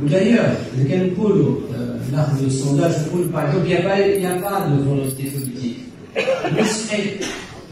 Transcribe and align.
D'ailleurs, 0.00 0.46
lequel 0.76 1.12
pôle 1.14 1.40
euh, 1.72 1.96
l'art 2.12 2.28
de 2.40 2.48
sondage 2.48 3.04
pôle, 3.10 3.28
par 3.28 3.46
exemple, 3.46 3.66
il 3.68 3.74
n'y 4.20 4.26
a, 4.26 4.32
pas 4.36 4.66
de 4.68 4.82
volonté 4.82 5.22
politique. 5.24 5.78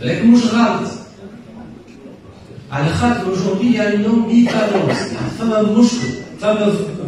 La 0.00 0.14
couche 0.16 0.50
rate. 0.52 0.98
Al-Khat, 2.70 3.24
aujourd'hui, 3.30 3.70
il 3.70 3.74
y 3.76 3.80
a 3.80 3.94
une 3.94 4.06
ambivalence. 4.06 5.10
Femme 5.36 5.72
mouche, 5.74 5.96
femme 6.38 6.58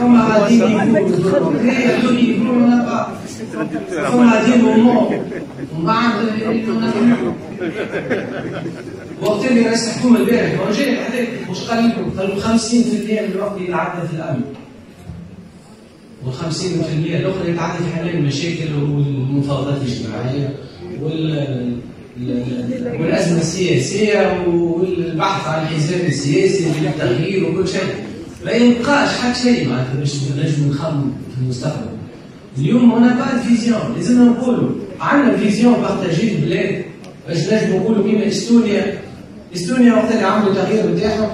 comme 0.00 0.16
a 0.16 0.48
dit, 0.48 0.54
il 0.56 0.60
y 0.60 1.84
a 1.84 2.00
deux 2.02 2.12
niveaux, 2.14 2.54
on 2.54 2.68
n'a 2.68 2.82
pas. 2.82 3.11
ثم 4.06 4.22
هذه 4.28 4.54
الامور 4.54 5.18
بعد 5.78 6.12
وقت 9.22 9.46
اللي 9.50 9.60
رئيس 9.60 9.88
الحكومه 9.88 10.18
البارح 10.20 10.52
ما 10.66 10.72
جاي 10.76 10.96
عليك 11.04 11.30
مش 11.50 11.58
قال 11.60 11.88
لكم 11.88 12.38
50% 12.40 12.44
من 13.10 13.32
الوقت 13.34 13.60
يتعدى 13.60 14.08
في 14.08 14.14
الامن 14.14 14.40
وال50% 16.24 16.64
الاخرى 17.04 17.50
يتعدى 17.50 17.84
في 17.84 17.96
حل 17.96 18.08
المشاكل 18.08 18.72
والمفاوضات 18.74 19.76
الاجتماعيه 19.82 20.54
وال 21.02 21.72
والازمه 23.00 23.40
السياسيه 23.40 24.44
والبحث 24.46 25.48
عن 25.48 25.62
الحزام 25.62 26.00
السياسي 26.06 26.66
والتغيير 26.66 27.44
وكل 27.44 27.68
شيء 27.68 27.80
ما 28.44 28.50
يبقاش 28.50 29.08
حتى 29.08 29.38
شيء 29.42 29.68
معناتها 29.68 29.94
باش 29.98 30.16
نجم 30.22 30.68
نخمم 30.68 31.10
في 31.34 31.42
المستقبل 31.42 31.92
اليوم 32.58 32.90
هنا 32.92 33.14
با 33.16 33.38
فيزيون 33.48 33.78
لازمنا 33.96 34.24
نقولوا 34.30 34.68
عندنا 35.00 35.36
فيزيون 35.36 35.74
بارتاجي 35.74 36.32
البلاد 36.34 36.84
باش 37.28 37.40
نجم 37.52 37.76
نقولوا 37.76 38.04
كيما 38.06 38.28
استونيا 38.28 38.98
استونيا 39.56 39.92
وقت 39.92 40.12
اللي 40.12 40.22
عملوا 40.24 40.52
التغيير 40.52 40.94
نتاعهم 40.94 41.30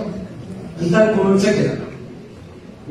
انطلقوا 0.82 1.24
من 1.24 1.36
فكره 1.38 1.78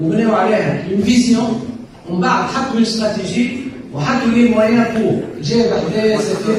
وبنوا 0.02 0.36
عليها 0.36 0.84
اون 0.94 1.02
فيزيون 1.02 1.62
ومن 2.10 2.22
بعد 2.22 2.44
حطوا 2.44 2.82
استراتيجي 2.82 3.58
وحطوا 3.94 4.32
لي 4.32 4.50
موايان 4.50 5.02
بور 5.02 5.20
جاء 5.44 5.84
بحذايا 5.88 6.18
سفير 6.22 6.56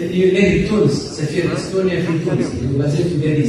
اليوناني 0.00 0.62
تونس 0.68 0.92
سفير 0.92 1.44
استونيا 1.56 2.00
في 2.02 2.06
تونس 2.30 2.46
اللي 2.62 2.78
مازال 2.78 3.04
في 3.04 3.16
باريس 3.20 3.48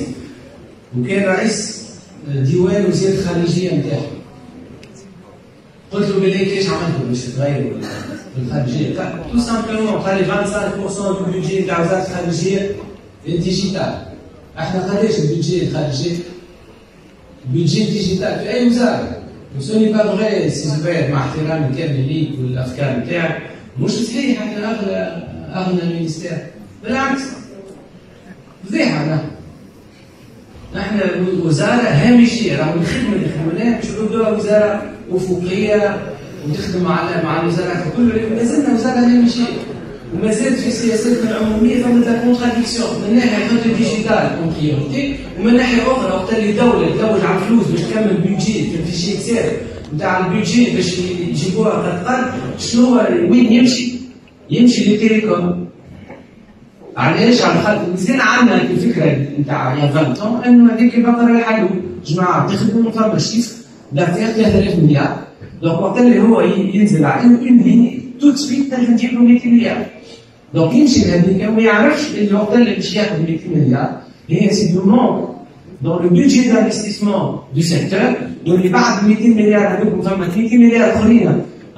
وكان 1.00 1.24
رئيس 1.36 1.86
آه، 2.32 2.42
ديوان 2.44 2.86
وزير 2.86 3.20
الخارجيه 3.20 3.76
نتاعهم 3.76 4.15
قلت 5.96 6.10
له 6.10 6.20
بلي 6.20 6.46
كيش 6.46 6.66
عملتوا 6.70 7.08
باش 7.10 7.20
تغيروا 7.22 7.72
الخارجيه 8.46 8.96
تو 9.34 9.40
سامبلومون 9.40 10.00
قال 10.02 10.18
لي 10.18 10.26
25% 10.26 11.22
من 11.22 11.28
البيدجي 11.34 11.62
نتاع 11.62 11.80
وزاره 11.80 12.06
الخارجيه 12.08 12.72
ديجيتال 13.28 13.96
احنا 14.60 14.84
قداش 14.98 15.20
البيدجي 15.20 15.64
الخارجي 15.68 16.18
البيدجي 17.46 17.84
الديجيتال 17.84 18.40
في 18.40 18.50
اي 18.54 18.68
وزاره 18.68 19.22
وسوني 19.58 19.92
با 19.94 19.98
فغي 20.16 20.50
سي 20.50 20.68
زبير 20.70 21.12
مع 21.12 21.26
احترامي 21.26 21.76
كامل 21.78 22.08
ليك 22.08 22.30
والافكار 22.40 22.98
نتاعك 23.00 23.42
مش 23.80 23.92
صحيح 23.92 24.42
احنا 24.42 24.72
اغلى 24.72 25.24
اغنى 25.56 25.82
المينيستير 25.84 26.32
بالعكس 26.84 27.22
فضيحه 28.68 29.06
نحن 29.06 29.20
نحن 30.76 30.98
وزاره 31.46 31.82
هامشيه 31.90 32.58
رغم 32.58 32.82
الخدمه 32.82 33.16
اللي 33.16 33.28
خدمناها 33.28 33.80
مش 33.80 33.86
نبدوها 33.86 34.30
وزاره 34.30 34.95
افقيه 35.14 35.98
وتخدم 36.50 36.88
على 36.92 37.24
مع 37.24 37.42
الوزارات 37.42 37.78
الكل 37.88 38.36
ما 38.36 38.44
زلنا 38.44 38.74
وزاره 38.76 39.00
نفس 39.00 39.32
الشيء 39.40 39.54
وما 40.16 40.32
زلت 40.32 40.60
في 40.60 40.72
سياستنا 40.72 41.32
العموميه 41.40 41.84
فما 41.84 42.00
لا 42.06 42.18
كونتراديكسيون 42.24 42.88
من 43.08 43.16
ناحيه 43.16 43.48
خاطر 43.48 43.70
ديجيتال 43.78 44.30
كونكيونتي 44.44 45.16
ومن 45.40 45.56
ناحيه 45.58 45.82
اخرى 45.92 46.12
وقت 46.12 46.34
اللي 46.34 46.52
دوله 46.54 46.88
تدور 46.96 47.28
على 47.28 47.40
فلوس 47.48 47.66
باش 47.66 47.80
تكمل 47.82 48.18
بيجي 48.28 48.54
في 48.86 48.98
شيء 48.98 49.16
كثير 49.16 49.42
نتاع 49.96 50.26
البيجي 50.28 50.76
باش 50.76 50.98
يجيبوها 51.32 51.70
قد 51.72 52.06
قد 52.08 52.34
شنو 52.60 52.86
هو 52.86 53.08
وين 53.32 53.52
يمشي؟ 53.54 53.94
يمشي 54.50 54.86
للتيليكوم 54.90 55.66
علاش 56.98 57.42
على 57.42 57.62
خاطر 57.64 57.90
مازال 57.92 58.22
عندنا 58.22 58.62
الفكره 58.62 59.18
نتاع 59.40 59.76
يا 59.82 59.88
فانتون 59.88 60.42
انه 60.46 60.74
هذيك 60.74 60.96
البقره 60.96 61.38
الحلو 61.40 61.68
جماعه 62.06 62.48
تخدم 62.54 62.86
ما 62.86 62.92
فماش 62.92 63.55
Donc 63.92 64.08
30 64.16 64.80
مليار 64.80 65.16
دونك 65.62 65.82
وقت 65.82 65.98
اللي 65.98 66.22
هو 66.22 66.42
ينزل 66.74 67.06
على 67.06 67.26
يملي 67.48 68.02
توت 68.22 68.36
donc 68.36 68.74
له 68.74 68.92
200 68.92 69.50
مليار 69.50 69.86
دونك 70.54 70.74
يمشي 70.76 71.02
وما 71.48 71.62
يعرفش 71.62 72.06
وقت 72.34 72.54
اللي 72.56 72.76
باش 72.76 72.98
200 74.30 74.82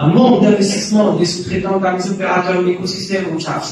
un 0.03 0.13
manque 0.13 0.41
d'investissement 0.43 1.15
des 1.19 1.25
sous-traitants 1.25 1.79
par 1.79 1.95
les 1.97 2.05
opérateurs 2.13 2.59
de 2.61 2.65
l'écosystème 2.67 3.23
charge, 3.45 3.69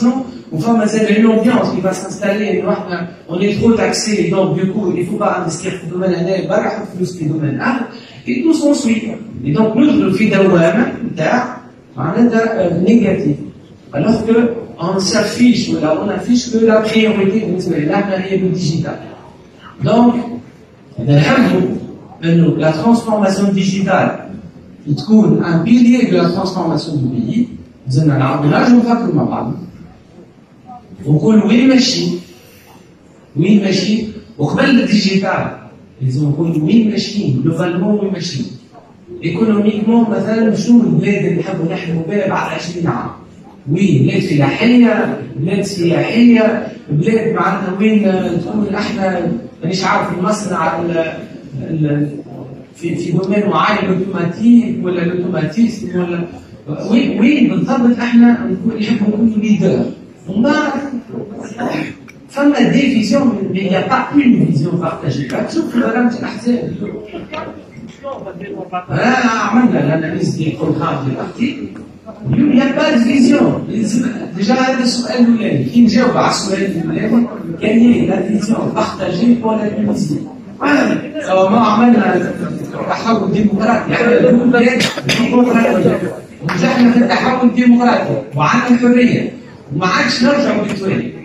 on 0.52 0.58
va 0.64 0.72
mettre 0.74 1.20
une 1.20 1.28
ambiance 1.36 1.68
qui 1.74 1.82
va 1.88 1.94
s'installer, 2.02 2.54
hein. 2.68 3.02
on 3.30 3.38
est 3.46 3.54
trop 3.60 3.72
taxé, 3.84 4.14
donc 4.34 4.48
du 4.60 4.66
coup, 4.74 4.86
il 4.98 5.02
ne 5.02 5.06
faut 5.10 5.18
pas 5.26 5.32
investir 5.42 5.72
domaine 5.92 6.16
il 6.28 6.42
faut 6.48 6.48
pas 6.48 6.82
investir 6.96 7.28
le 7.28 7.30
domaine 7.36 7.60
et 8.28 8.42
tout 8.44 8.54
s'ensuit. 8.54 9.04
Et 9.44 9.52
donc, 9.52 9.76
nous, 9.76 9.86
le 9.86 10.10
un 10.28 10.90
hein, 11.98 12.14
euh, 12.58 12.82
négatif. 12.82 13.38
Alors 13.94 14.26
que, 14.26 14.50
s'affiche, 15.00 15.72
on 15.72 16.10
affiche 16.10 16.52
que 16.52 16.58
la 16.66 16.82
priorité, 16.82 17.48
la 17.70 18.18
digital. 18.50 18.98
Donc, 19.84 20.16
eh 21.00 21.04
ben, 21.04 21.22
ben, 22.22 22.56
la 22.58 22.72
transformation 22.74 23.48
digitale, 23.54 24.28
il 24.88 24.96
trouve 24.96 25.42
un 25.44 25.60
pilier 25.60 26.08
de 26.08 26.16
la 26.18 26.30
transformation 26.30 26.96
du 26.98 27.08
pays, 27.08 27.50
vous 27.88 28.08
là, 28.08 28.64
je 28.68 28.74
vois 28.76 28.96
que 28.96 29.12
oui, 31.48 31.68
machine, 31.68 32.18
oui, 33.38 33.60
machine, 33.62 34.08
ben, 34.38 34.76
le 34.76 34.84
digital. 34.86 35.44
لازم 36.02 36.30
نكونوا 36.30 36.66
وين 36.68 36.90
ماشيين 36.92 37.42
لوفالمون 37.46 38.00
وين 38.00 38.14
ماشيين 38.14 38.46
ايكونوميكمون 39.24 40.10
مثلا 40.10 40.56
شنو 40.56 40.82
البلاد 40.82 41.24
اللي 41.26 41.40
نحبوا 41.40 41.72
نحلموا 41.74 42.04
بها 42.08 42.30
بعد 42.30 42.52
20 42.54 42.88
عام 42.88 43.10
وين 43.72 44.04
بلاد 44.08 44.22
فلاحيه 44.22 45.20
بلاد 45.40 45.62
سياحيه 45.62 46.68
بلاد 46.92 47.34
معناتها 47.36 47.76
وين 47.80 48.02
تكون 48.42 48.76
احنا 48.76 49.32
مانيش 49.64 49.84
عارف 49.84 50.18
المصنع 50.18 50.82
في 52.76 52.96
في 52.96 53.12
دومين 53.12 53.46
معين 53.48 53.86
اوتوماتيك 53.90 54.76
ولا 54.84 55.04
الاوتوماتيزم 55.04 56.00
ولا 56.00 56.24
وين 56.92 57.20
وين 57.20 57.48
بالضبط 57.50 58.00
احنا 58.00 58.52
نحبوا 58.80 59.18
نكونوا 59.18 59.38
ليدر 59.38 59.86
ومن 60.30 60.44
بعد 60.44 60.72
فما 62.36 62.60
دي 62.60 62.82
فيزيون 62.82 63.50
مي 63.54 63.60
يا 63.60 63.88
با 63.88 63.96
اون 64.14 64.46
فيزيون 64.46 64.76
بارتاجي 64.76 65.24
تشوف 65.28 65.74
تاع 65.74 66.10
الاحزاب 66.20 66.74
آه 68.92 69.28
عملنا 69.28 69.80
الاناليز 69.86 70.36
دي 70.36 70.52
كل 70.52 70.74
خارج 70.80 71.00
الارتيكل 71.08 71.72
اليوم 72.34 72.52
يا 72.52 72.72
با 72.76 72.98
فيزيون 73.04 73.68
ديجا 74.38 74.54
هذا 74.54 74.84
السؤال 74.84 75.20
الاولاني 75.20 75.64
كي 75.66 75.82
نجاوب 75.82 76.18
على 76.18 76.28
السؤال 76.30 76.62
الاولاني 76.66 77.28
كان 77.62 77.80
هي 77.80 78.06
لا 78.08 78.22
فيزيون 78.24 78.74
بارتاجي 78.76 79.38
ولا 79.44 79.94
فيزيون 79.94 80.28
سواء 81.28 81.52
ما 81.52 81.60
عملنا 81.60 82.32
تحول 82.90 83.32
ديمقراطي 83.32 83.92
يعني 83.92 84.38
ديمقراطي 85.20 86.00
ونجحنا 86.42 86.92
في 86.92 86.98
التحول 86.98 87.50
الديمقراطي 87.50 88.22
وعندنا 88.36 88.68
الحريه 88.72 89.32
وما 89.76 89.88
عادش 89.88 90.24
نرجعوا 90.24 90.64
للتوالي 90.66 91.25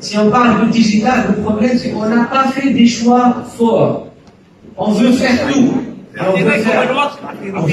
Si 0.00 0.16
on 0.16 0.30
parle 0.30 0.66
de 0.66 0.72
digital, 0.72 1.26
le 1.28 1.42
problème 1.42 1.76
c'est 1.78 1.90
qu'on 1.90 2.08
n'a 2.08 2.24
pas 2.24 2.48
fait 2.48 2.70
des 2.70 2.86
choix 2.86 3.44
forts. 3.56 4.06
On 4.76 4.92
veut 4.92 5.12
faire 5.12 5.46
tout. 5.52 5.74
On 6.18 6.36
veut 6.40 6.50
faire, 6.52 7.10
on 7.54 7.60
veut 7.60 7.68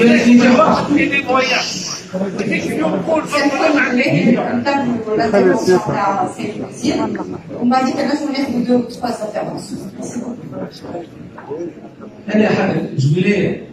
Je 12.96 13.08
voulais 13.08 13.64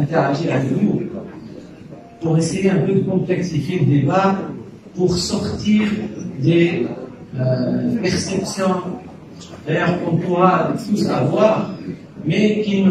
interagir 0.00 0.52
avec 0.54 0.72
vous 0.72 1.02
pour 2.20 2.36
essayer 2.36 2.68
un 2.70 2.78
peu 2.80 2.92
de 2.92 3.00
complexifier 3.00 3.78
le 3.80 3.86
débat, 3.86 4.34
pour 4.94 5.16
sortir 5.16 5.82
des 6.38 6.86
l'exception 8.02 8.68
d'ailleurs 9.66 10.02
qu'on 10.02 10.16
pourra 10.16 10.72
tous 10.88 11.08
avoir, 11.08 11.70
mais 12.24 12.62
qui 12.62 12.82
ne, 12.84 12.90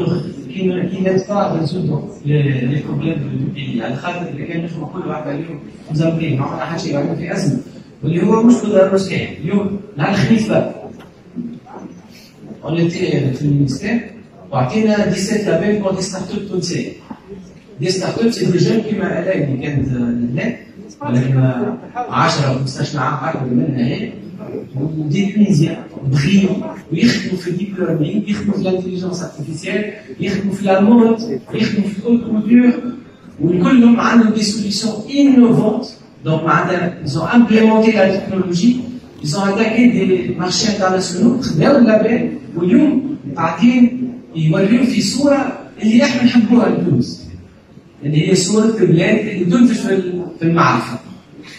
qui 0.51 0.67
ne, 0.67 0.85
qui 0.89 1.01
n'aide 1.01 1.25
pas 1.27 1.41
à 1.45 1.53
résoudre 1.53 2.07
les, 2.25 2.61
les 2.67 2.79
problèmes 2.79 3.19
du 3.19 3.45
pays. 3.53 3.81
الخلل 3.81 4.27
اللي 4.27 4.43
كان 4.45 4.63
نشوفه 4.65 4.85
كل 4.85 5.07
واحد 5.07 5.27
اليوم 5.27 5.59
مزمرين 5.91 6.39
ما 6.39 6.45
عملنا 6.45 6.77
شيء 6.77 6.97
عملنا 6.97 7.15
في 7.15 7.33
ازمه 7.33 7.59
واللي 8.03 8.23
هو 8.23 8.43
مشكل 8.43 8.67
الروس 8.67 9.09
كاين 9.09 9.29
اليوم 9.41 9.79
مع 9.97 10.09
الخليفه 10.11 10.71
اون 12.63 12.87
في 12.89 13.41
المينستير 13.41 13.99
وعطينا 14.51 15.11
17 15.13 15.51
لابيل 15.51 15.83
كون 15.83 15.95
دي 15.95 16.01
ستارت 16.01 16.29
اب 16.31 16.47
تونسيه 16.47 16.91
دي 17.79 17.89
ستارت 17.89 18.17
اب 18.19 18.29
سي 18.31 18.45
دي 18.51 18.57
جون 18.57 18.79
كيما 18.81 19.19
الاء 19.19 19.43
اللي 19.43 19.67
كانت 19.67 19.87
هنا 19.89 20.55
ولكن 21.01 21.37
10 21.95 22.43
15 22.53 22.99
عام 22.99 23.29
اكبر 23.29 23.47
منها 23.53 23.85
هي 23.87 24.11
des 25.09 25.31
Tunisiens 25.31 25.77
brillants, 26.05 26.59
ils 26.91 27.07
font 27.07 27.37
le 27.45 27.51
deep 27.51 27.75
ils 28.01 28.35
l'intelligence 28.63 29.21
artificielle, 29.21 29.93
ils 30.19 30.31
la 30.63 30.81
mode, 30.81 31.15
ils 31.53 31.59
culture, 31.67 32.25
ils 33.41 34.33
des 34.35 34.41
solutions 34.43 35.03
innovantes. 35.09 35.89
Donc, 36.23 36.41
ils 37.05 37.17
ont 37.17 37.25
implémenté 37.25 37.91
la 37.93 38.09
technologie, 38.09 38.81
ils 39.23 39.37
ont 39.37 39.41
attaqué 39.41 39.87
des 39.89 40.35
marchés 40.37 40.69
internationaux, 40.71 41.39
les 41.57 41.65
la 41.65 42.01
où 42.55 42.63
ils 42.63 42.75
ont 42.77 43.01
ils 44.35 44.53
ont 44.53 44.59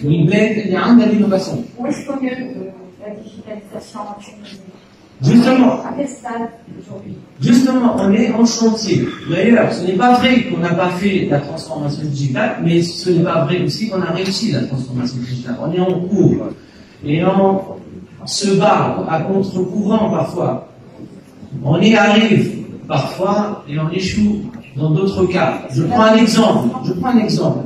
un 0.03 0.95
de 0.97 1.05
l'innovation. 1.11 1.65
Où 1.79 1.85
de 1.85 1.89
euh, 1.89 2.71
la 3.01 3.15
digitalisation 3.15 4.01
Justement, 5.23 5.75
justement, 7.43 7.97
on 7.99 8.11
est 8.13 8.33
en 8.33 8.47
chantier. 8.47 9.07
D'ailleurs, 9.31 9.71
ce 9.71 9.85
n'est 9.85 9.93
pas 9.93 10.15
vrai 10.19 10.45
qu'on 10.45 10.61
n'a 10.61 10.73
pas 10.75 10.89
fait 10.93 11.29
la 11.31 11.41
transformation 11.41 12.05
digitale, 12.05 12.57
mais 12.65 12.81
ce 12.81 13.11
n'est 13.11 13.23
pas 13.23 13.45
vrai 13.45 13.61
aussi 13.63 13.91
qu'on 13.91 14.01
a 14.01 14.13
réussi 14.13 14.53
la 14.53 14.63
transformation 14.65 15.19
digitale. 15.19 15.57
On 15.63 15.71
est 15.75 15.81
en 15.81 16.01
cours 16.01 16.37
et 17.05 17.23
on 17.23 17.59
se 18.27 18.49
bat 18.53 19.07
à 19.11 19.19
contre-courant 19.21 20.11
parfois. 20.11 20.69
On 21.63 21.79
y 21.83 21.95
arrive 21.95 22.57
parfois 22.89 23.63
et 23.69 23.79
on 23.79 23.91
échoue 23.91 24.39
dans 24.75 24.89
d'autres 24.91 25.27
cas. 25.27 25.67
Je 25.71 25.83
prends 25.83 26.01
un 26.03 26.17
exemple. 26.17 26.75
Je 26.87 26.93
prends 26.95 27.09
un 27.11 27.19
exemple. 27.19 27.65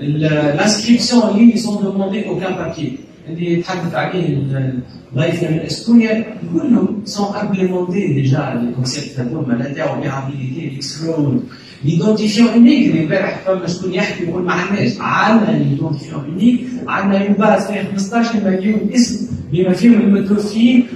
l'inscription 0.00 1.24
en 1.24 1.34
ligne, 1.36 1.52
ils 1.54 1.60
sont 1.60 1.80
demandés 1.80 2.24
aucun 2.30 2.52
papier. 2.52 2.98
اللي 3.28 3.56
تحدث 3.56 3.94
عليه 3.94 4.24
الضيف 4.28 5.42
من 5.44 5.58
استونيا 5.58 6.24
كلهم 6.54 7.02
سون 7.04 7.26
امبليمونتي 7.42 8.06
ديجا 8.14 8.52
الكونسيبت 8.52 9.20
هذوما 9.20 9.52
لا 9.52 9.72
تاعو 9.72 10.00
بيعابيليتي 10.00 10.76
اكسكلود 10.76 11.42
ليدونتيفيون 11.84 12.48
اونيك 12.48 12.86
اللي 12.90 13.00
البارح 13.04 13.40
فما 13.46 13.66
شكون 13.66 13.94
يحكي 13.94 14.24
يقول 14.24 14.42
ما 14.42 14.52
عندناش 14.52 14.92
عندنا 15.00 15.56
ليدونتيفيون 15.58 16.24
اونيك 16.24 16.60
عندنا 16.88 17.24
اون 17.26 17.32
باز 17.32 17.66
فيها 17.66 17.84
15 17.96 18.34
مليون 18.44 18.80
اسم 18.94 19.26
بما 19.52 19.72
فيهم 19.72 19.94
المتوفيين 20.00 20.86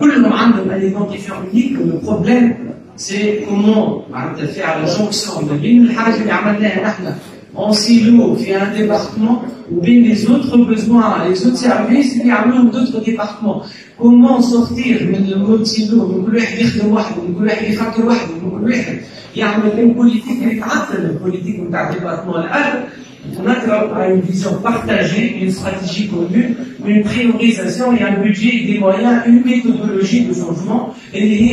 كلهم 0.00 0.32
عندهم 0.32 0.70
ليدونتيفيون 0.72 1.38
اونيك 1.38 1.72
والبروبليم 1.78 2.54
سي 2.96 3.40
كومون 3.48 4.02
معناتها 4.10 4.46
فيها 4.46 4.80
لا 4.86 4.96
جونكسيون 4.98 5.44
ما 5.44 5.56
بين 5.62 5.82
الحاجه 5.82 6.16
اللي 6.20 6.32
عملناها 6.32 6.82
نحن 6.84 7.14
en 7.54 7.72
silo, 7.74 8.34
fait 8.36 8.54
un 8.54 8.70
département, 8.72 9.42
ou 9.70 9.80
bien 9.80 10.00
les 10.00 10.28
autres 10.28 10.56
besoins, 10.64 11.28
les 11.28 11.46
autres 11.46 11.58
services, 11.58 12.16
il 12.16 12.26
y 12.26 12.30
a 12.30 12.46
d'autres 12.46 13.04
départements. 13.04 13.62
Comment 13.98 14.40
sortir 14.40 15.00
de 15.00 15.56
le 15.56 15.64
silo, 15.64 16.02
que 16.06 16.12
كل 16.22 16.34
واحد 16.92 17.16
يخدم 17.68 18.12
politique 21.22 21.58
de 21.62 21.66
département 21.94 22.38
On 23.40 23.48
a 23.96 23.98
une 24.08 24.20
vision 24.22 24.52
partagée, 24.64 25.24
une 25.40 25.50
stratégie 25.52 26.06
commune, 26.08 26.54
une 26.84 27.02
priorisation 27.04 27.86
et 27.96 28.02
un 28.02 28.14
budget, 28.20 28.52
des 28.66 28.78
moyens, 28.80 29.22
une 29.28 29.42
méthodologie 29.44 30.24
de 30.26 30.32
changement. 30.34 30.90
Et 31.14 31.22
هي 31.42 31.52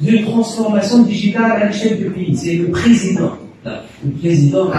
d'une 0.00 0.24
transformation 0.24 1.02
digitale 1.02 1.52
à 1.62 1.66
l'échelle 1.66 1.98
du 1.98 2.10
pays, 2.10 2.36
c'est 2.36 2.54
le 2.56 2.68
président. 2.68 3.38
Le 3.64 4.10
président, 4.18 4.70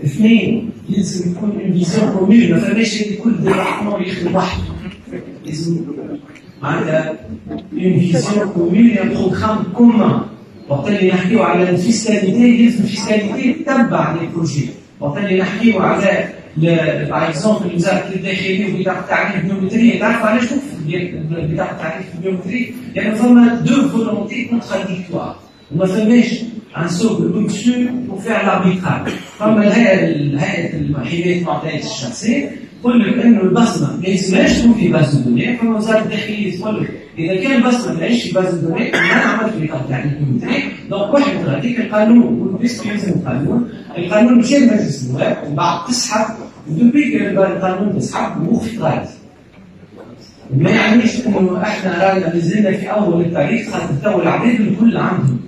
Et 0.04 0.08
puis, 0.10 0.66
ils 0.90 1.06
se 1.06 1.24
font 1.30 1.50
une 1.64 1.72
vision 1.74 2.12
commune. 2.12 2.56
Enfin, 2.56 2.74
les 2.74 2.86
chefs 2.86 3.08
d'écoute 3.10 3.40
de 3.42 3.48
l'église, 3.48 4.20
c'est 4.22 5.18
une 7.80 7.98
vision 8.00 8.48
commune, 8.54 8.92
un 9.04 9.08
programme 9.10 9.66
commun. 9.76 10.28
Quand 10.68 10.86
on 10.86 11.38
parle 11.44 11.72
de 11.72 11.78
fiscalité, 11.78 12.38
l'église 12.40 12.82
de 12.82 12.88
fiscalité 12.88 13.64
tabarre 13.66 14.18
les 14.22 14.28
projets. 14.28 14.72
Quand 15.00 15.08
on 15.08 15.12
parle 15.14 15.28
d'exercice, 15.28 15.76
باغ 16.58 16.80
اكزومبل 17.12 17.70
المزاح 17.72 18.06
الداخليه 18.16 18.74
وبطاقه 18.76 19.00
التعريف 19.00 19.36
البيومتريه 19.44 20.00
تعرف 20.00 20.26
علاش 20.26 20.46
توقف 20.50 20.62
بطاقه 21.54 21.72
التعريف 21.72 22.06
البيومتري 22.18 22.74
لان 22.96 23.16
فما 23.16 23.56
دو 23.56 23.88
فولونتي 23.90 24.46
كونتراديكتوار 24.46 25.36
وما 25.72 25.86
فماش 25.86 26.40
ان 26.78 26.88
سوق 26.88 27.22
لوكسو 27.22 27.72
بور 28.10 28.20
فير 28.20 28.40
فما 29.40 29.76
هيئه 29.76 30.16
الحمايه 30.16 31.36
المعطيات 31.40 31.86
الشخصيه 31.86 32.50
تقول 32.82 33.00
لك 33.00 33.26
انه 33.26 33.42
البصمه 33.42 33.98
ما 34.02 34.08
يسمعش 34.08 34.58
تكون 34.60 34.74
في 34.74 34.88
باز 34.88 35.16
الدنيا 35.16 35.58
فما 35.58 35.78
وزاره 35.78 36.00
الداخليه 36.04 36.60
تقول 36.60 36.84
لك 36.84 36.92
اذا 37.18 37.36
كان 37.44 37.52
البصمه 37.62 37.94
ما 37.94 38.00
تعيش 38.00 38.24
في 38.24 38.34
باز 38.34 38.54
الدنيا 38.54 38.92
ما 38.92 39.02
نعملش 39.08 39.54
في 39.60 39.66
بطاقه 39.68 39.82
التعريف 39.82 40.06
البيومتري 40.20 40.64
دونك 40.90 41.14
واحد 41.14 41.36
هذيك 41.50 41.80
القانون 41.80 42.40
والبيست 42.40 42.86
القانون 43.16 43.70
القانون 43.98 44.40
مشى 44.40 44.58
لمجلس 44.60 45.06
النواب 45.10 45.38
ومن 45.46 45.56
بعد 45.56 45.88
تسحب 45.88 46.41
دوبي 46.68 47.30
القانون 47.32 47.94
بيسحب 47.94 48.52
مخ 48.54 48.66
قاعد 48.82 49.08
ما 50.58 50.70
يعنيش 50.72 51.26
انه 51.28 51.62
احنا 51.64 51.90
رانا 52.04 52.34
مازلنا 52.34 52.78
في 52.78 52.86
اول 52.92 53.22
التاريخ 53.22 53.70
خاطر 53.70 53.94
تو 54.04 54.22
العباد 54.22 54.60
الكل 54.62 54.98
عندهم 54.98 55.40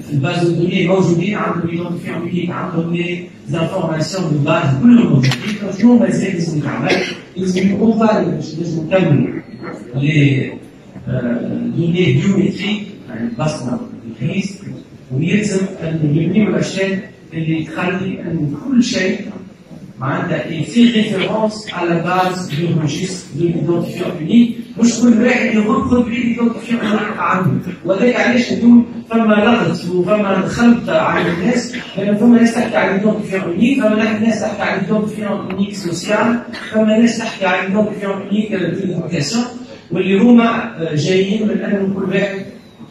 في 0.00 0.12
الباز 0.12 0.46
الدنيا 0.46 0.88
موجودين 0.88 1.34
عندهم 1.34 2.24
بيك 2.32 2.50
عندهم 2.50 2.94
لي 2.94 3.24
زانفورماسيون 3.48 4.30
دو 4.32 4.38
باز 4.38 4.64
كلهم 4.82 5.06
موجودين 5.08 5.32
شنو 5.80 5.98
ما 5.98 6.06
يصير 6.06 6.32
لازم 6.32 6.58
يتعمل 6.58 6.90
لازم 7.36 7.70
يكون 7.72 7.98
فارغ 7.98 8.30
باش 8.30 8.58
لازم 8.58 8.84
نكملوا 8.86 9.40
لي 9.94 10.52
دوني 11.76 12.12
بيومتريك 12.12 12.82
يعني 13.08 13.28
البصمه 13.28 13.78
الكريس 14.22 14.58
ويلزم 15.12 15.66
انه 15.82 16.20
يلميوا 16.22 16.48
الاشياء 16.48 17.10
اللي 17.34 17.64
تخلي 17.64 18.20
ان 18.20 18.54
كل 18.66 18.84
شيء 18.84 19.20
معناتها 20.00 20.38
كاين 20.38 20.64
في 20.64 20.90
ريفيرونس 20.90 21.66
على 21.74 21.94
باز 22.02 22.48
دو 22.54 22.80
روجيست 22.80 23.26
دو 23.36 23.44
ايدونتيفيون 23.46 24.10
اونيك 24.20 24.56
مش 24.80 25.00
كل 25.00 25.22
واحد 25.22 25.54
يغلط 25.54 26.04
بلي 26.04 26.16
ايدونتيفيون 26.16 26.80
اونيك 26.80 27.18
عنده 27.18 27.66
وذلك 27.84 28.16
علاش 28.16 28.52
اليوم 28.52 28.86
فما 29.10 29.34
لغط 29.34 29.84
وفما 29.94 30.40
خلط 30.46 30.88
على 30.90 31.30
الناس 31.30 31.74
لان 31.96 32.06
يعني 32.06 32.18
فما 32.18 32.38
ناس 32.40 32.54
تحكي 32.54 32.76
على 32.76 32.92
ايدونتيفيون 32.94 33.42
اونيك 33.42 33.78
فما 33.82 34.18
ناس 34.20 34.40
تحكي 34.40 34.62
على 34.62 34.80
ايدونتيفيون 34.80 35.28
اونيك 35.28 35.74
سوسيال 35.74 36.38
فما 36.72 36.98
ناس 36.98 37.18
تحكي 37.18 37.46
على 37.46 37.62
ايدونتيفيون 37.66 38.12
اونيك 38.12 38.48
ديليميتاسيون 38.54 39.44
واللي 39.92 40.18
هما 40.20 40.44
آه، 40.82 40.94
جايين 40.94 41.42
من 41.42 41.50
ان 41.50 41.92
كل 41.96 42.04
واحد 42.14 42.42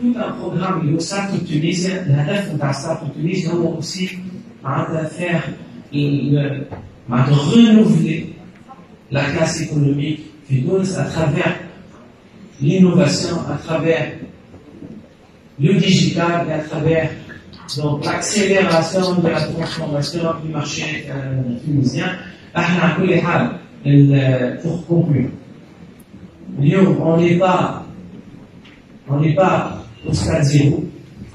tout 0.01 0.15
un 0.19 0.33
programme 0.33 0.95
au 0.97 0.99
centre 0.99 1.31
de 1.35 1.47
Tunisien, 1.47 1.97
le 2.09 2.17
reste 2.33 2.55
de 2.55 2.59
la 2.59 2.73
centre 2.73 3.05
de 3.05 3.11
Tunisien, 3.21 3.53
on 3.55 3.75
a 3.75 3.79
aussi 3.79 4.19
à 4.65 4.87
faire 5.07 5.43
et 5.93 6.37
à 6.39 7.15
euh, 7.29 7.33
renouveler 7.33 8.34
la 9.11 9.25
classe 9.33 9.61
économique 9.63 10.23
donne 10.51 10.87
à 10.99 11.05
travers 11.05 11.57
l'innovation, 12.61 13.37
à 13.53 13.57
travers 13.57 14.13
le 15.61 15.75
digital 15.75 16.47
et 16.49 16.53
à 16.53 16.59
travers 16.61 17.11
l'accélération 18.05 19.15
de 19.21 19.29
la 19.29 19.41
transformation 19.43 20.21
du 20.45 20.51
marché 20.51 21.07
euh, 21.11 21.43
tunisien. 21.65 22.07
Euh, 23.87 24.57
pour 24.63 24.87
conclure, 24.87 25.29
on 26.61 27.17
n'est 27.21 27.37
pas, 27.39 27.85
on 29.09 29.21
n'est 29.21 29.35
pas 29.35 29.83
au 30.07 30.13
stade 30.13 30.45
zéro. 30.45 30.85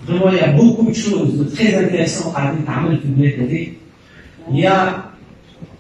Vraiment, 0.08 0.30
il 0.32 0.38
y 0.38 0.40
a 0.40 0.54
beaucoup 0.54 0.88
de 0.88 0.94
choses 0.94 1.38
de 1.38 1.44
très 1.44 1.76
intéressantes 1.76 2.34
à 2.36 2.52
faire. 2.54 3.46
Il 4.52 4.60
y 4.60 4.66
a 4.66 5.12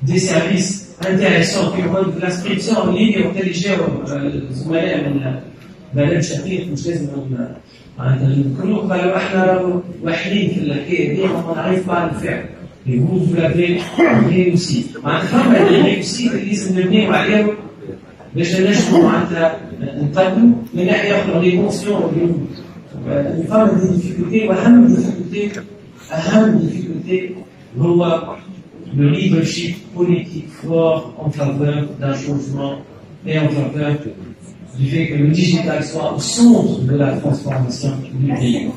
des 0.03 0.19
services 0.19 0.88
intéressant 1.08 1.74
في 1.75 1.82
عمق 1.82 2.00
الاسكريبسيون 2.18 2.89
اللي 2.89 3.15
هي 3.18 3.24
وقت 3.27 3.38
اللي 3.41 3.51
جاو 3.51 3.77
الزملاء 4.50 5.10
من 5.10 5.20
بلد 5.96 6.20
شقيق 6.22 6.68
مش 6.68 6.88
لازم 6.88 7.08
نذكروه 8.00 8.91
قالوا 8.98 9.18
احنا 9.18 9.44
راهو 9.46 9.82
واحدين 10.03 10.50
في 10.50 10.60
الحكايه 10.62 11.15
دي 11.15 11.25
هما 11.27 11.53
نعرف 11.56 11.88
بعض 11.88 12.10
الفعل 12.10 12.46
اللي 12.88 13.00
هو 13.01 13.20
في 13.25 13.41
لافي 13.41 13.79
ريوسي 14.29 14.86
معناتها 15.03 15.44
فما 15.44 15.82
ريوسي 15.88 16.27
اللي 16.29 16.46
لازم 16.48 16.79
نبنيو 16.79 17.12
عليهم 17.12 17.48
باش 18.36 18.56
نجمو 18.56 19.01
معناتها 19.01 19.60
نقدموا 19.82 20.56
من 20.74 20.86
ناحيه 20.86 21.15
اخرى 21.24 21.50
ليمونسيون 21.50 22.48
فما 23.08 23.77
دي 23.82 23.98
ديفيكولتي 23.98 24.48
واهم 24.48 24.88
ديفيكولتي 24.96 25.60
اهم 26.13 26.58
ديفيكولتي 26.60 27.29
هو 27.79 28.22
le 28.96 29.10
leadership 29.10 29.86
politique 29.93 30.50
fort 30.50 31.13
en 31.17 31.29
faveur 31.29 31.86
d'un 32.00 32.13
changement 32.15 32.75
et 33.25 33.38
en 33.39 33.50
faveur 33.50 33.96
du 34.77 34.86
fait 34.89 35.08
que 35.10 35.15
le 35.15 35.27
digital 35.27 35.84
soit 35.84 36.15
au 36.15 36.19
centre 36.19 36.79
de 36.81 36.96
la 36.96 37.17
transformation 37.17 37.93
du 38.13 38.34
pays. 38.34 38.69